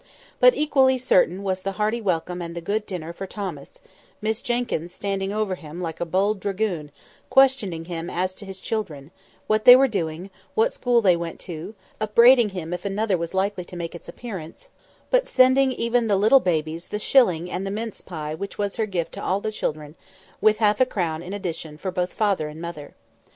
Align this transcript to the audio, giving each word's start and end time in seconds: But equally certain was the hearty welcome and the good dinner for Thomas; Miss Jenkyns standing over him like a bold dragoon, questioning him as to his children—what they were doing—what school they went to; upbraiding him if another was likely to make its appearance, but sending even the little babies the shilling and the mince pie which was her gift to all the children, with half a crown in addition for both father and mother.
But 0.39 0.55
equally 0.55 0.97
certain 0.97 1.43
was 1.43 1.61
the 1.61 1.73
hearty 1.73 2.01
welcome 2.01 2.41
and 2.41 2.55
the 2.55 2.59
good 2.59 2.87
dinner 2.87 3.13
for 3.13 3.27
Thomas; 3.27 3.79
Miss 4.19 4.41
Jenkyns 4.41 4.91
standing 4.91 5.31
over 5.31 5.53
him 5.53 5.79
like 5.79 5.99
a 6.01 6.07
bold 6.07 6.39
dragoon, 6.39 6.89
questioning 7.29 7.85
him 7.85 8.09
as 8.09 8.33
to 8.33 8.45
his 8.47 8.59
children—what 8.59 9.63
they 9.65 9.75
were 9.75 9.87
doing—what 9.87 10.73
school 10.73 11.03
they 11.03 11.15
went 11.15 11.39
to; 11.41 11.75
upbraiding 11.99 12.49
him 12.49 12.73
if 12.73 12.83
another 12.83 13.15
was 13.15 13.35
likely 13.35 13.63
to 13.65 13.75
make 13.75 13.93
its 13.93 14.09
appearance, 14.09 14.69
but 15.11 15.27
sending 15.27 15.71
even 15.71 16.07
the 16.07 16.17
little 16.17 16.39
babies 16.39 16.87
the 16.87 16.97
shilling 16.97 17.51
and 17.51 17.63
the 17.67 17.69
mince 17.69 18.01
pie 18.01 18.33
which 18.33 18.57
was 18.57 18.77
her 18.77 18.87
gift 18.87 19.11
to 19.11 19.23
all 19.23 19.39
the 19.39 19.51
children, 19.51 19.95
with 20.41 20.57
half 20.57 20.81
a 20.81 20.85
crown 20.87 21.21
in 21.21 21.31
addition 21.31 21.77
for 21.77 21.91
both 21.91 22.11
father 22.11 22.47
and 22.47 22.59
mother. 22.59 22.95